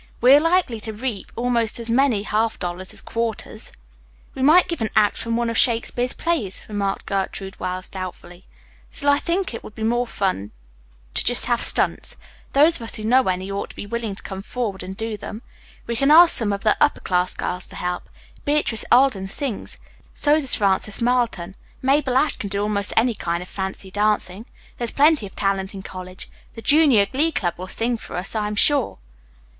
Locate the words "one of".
5.37-5.59